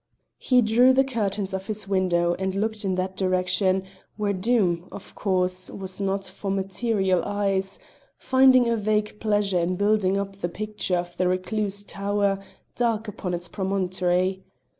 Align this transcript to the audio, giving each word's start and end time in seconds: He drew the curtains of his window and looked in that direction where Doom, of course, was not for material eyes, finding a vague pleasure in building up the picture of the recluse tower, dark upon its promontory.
He 0.39 0.63
drew 0.63 0.93
the 0.93 1.03
curtains 1.03 1.53
of 1.53 1.67
his 1.67 1.87
window 1.87 2.33
and 2.39 2.55
looked 2.55 2.83
in 2.83 2.95
that 2.95 3.15
direction 3.15 3.83
where 4.17 4.33
Doom, 4.33 4.87
of 4.91 5.13
course, 5.13 5.69
was 5.69 6.01
not 6.01 6.25
for 6.25 6.49
material 6.49 7.23
eyes, 7.23 7.77
finding 8.17 8.67
a 8.67 8.75
vague 8.75 9.19
pleasure 9.19 9.59
in 9.59 9.75
building 9.75 10.17
up 10.17 10.37
the 10.37 10.49
picture 10.49 10.97
of 10.97 11.15
the 11.17 11.27
recluse 11.27 11.83
tower, 11.83 12.39
dark 12.75 13.07
upon 13.07 13.35
its 13.35 13.47
promontory. 13.47 14.43